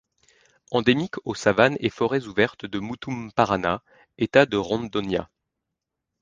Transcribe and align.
Endémique 0.71 1.13
aux 1.25 1.35
savanes 1.35 1.77
et 1.79 1.91
forêts 1.91 2.25
ouvertes 2.25 2.65
de 2.65 2.79
Mutumparaná, 2.79 3.83
État 4.17 4.47
de 4.47 4.57
Rondônia. 4.57 5.29